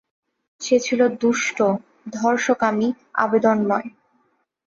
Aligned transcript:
সে 0.61 0.75
ছিল 0.79 1.01
দুষ্ট, 1.21 1.57
ধর্ষকামী, 2.13 2.87
আবেদনময়। 3.15 3.87